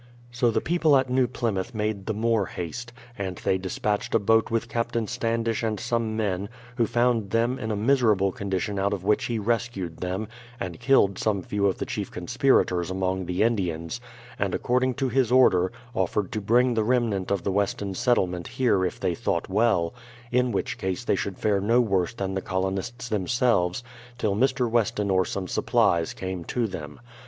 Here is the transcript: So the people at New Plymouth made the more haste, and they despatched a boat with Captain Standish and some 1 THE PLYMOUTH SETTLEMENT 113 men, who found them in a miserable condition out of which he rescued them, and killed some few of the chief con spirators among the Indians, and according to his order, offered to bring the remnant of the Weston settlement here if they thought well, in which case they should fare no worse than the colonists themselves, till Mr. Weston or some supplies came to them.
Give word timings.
So 0.31 0.49
the 0.49 0.61
people 0.61 0.97
at 0.97 1.11
New 1.11 1.27
Plymouth 1.27 1.75
made 1.75 2.07
the 2.07 2.13
more 2.15 2.47
haste, 2.47 2.91
and 3.19 3.35
they 3.37 3.59
despatched 3.59 4.15
a 4.15 4.19
boat 4.19 4.49
with 4.49 4.67
Captain 4.67 5.05
Standish 5.05 5.61
and 5.61 5.79
some 5.79 6.17
1 6.17 6.17
THE 6.17 6.23
PLYMOUTH 6.23 6.49
SETTLEMENT 6.49 6.51
113 6.77 6.79
men, 6.79 6.87
who 6.87 6.91
found 6.91 7.29
them 7.29 7.63
in 7.63 7.69
a 7.69 7.75
miserable 7.75 8.31
condition 8.31 8.79
out 8.79 8.93
of 8.93 9.03
which 9.03 9.25
he 9.25 9.37
rescued 9.37 9.97
them, 9.97 10.27
and 10.59 10.79
killed 10.79 11.19
some 11.19 11.43
few 11.43 11.67
of 11.67 11.77
the 11.77 11.85
chief 11.85 12.09
con 12.09 12.25
spirators 12.25 12.89
among 12.89 13.27
the 13.27 13.43
Indians, 13.43 14.01
and 14.39 14.55
according 14.55 14.95
to 14.95 15.07
his 15.09 15.31
order, 15.31 15.71
offered 15.93 16.31
to 16.31 16.41
bring 16.41 16.73
the 16.73 16.83
remnant 16.83 17.29
of 17.29 17.43
the 17.43 17.51
Weston 17.51 17.93
settlement 17.93 18.47
here 18.47 18.83
if 18.83 18.99
they 18.99 19.13
thought 19.13 19.49
well, 19.49 19.93
in 20.31 20.51
which 20.51 20.79
case 20.79 21.03
they 21.03 21.13
should 21.15 21.37
fare 21.37 21.61
no 21.61 21.79
worse 21.79 22.15
than 22.15 22.33
the 22.33 22.41
colonists 22.41 23.07
themselves, 23.07 23.83
till 24.17 24.35
Mr. 24.35 24.67
Weston 24.67 25.11
or 25.11 25.25
some 25.25 25.47
supplies 25.47 26.15
came 26.15 26.43
to 26.45 26.65
them. 26.65 26.99